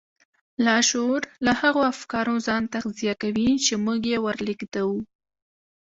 [0.65, 4.99] لاشعور له هغو افکارو ځان تغذيه کوي چې موږ يې ور لېږدوو.